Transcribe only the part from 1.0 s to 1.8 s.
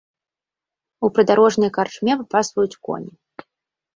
У прыдарожнай